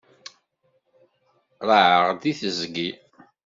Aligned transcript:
Raεeɣ 1.67 2.03
deg 2.21 2.35
teẓgi. 2.39 2.89